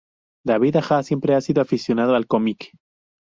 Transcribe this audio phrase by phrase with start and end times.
[0.43, 2.71] David Aja siempre ha sido aficionado al cómic.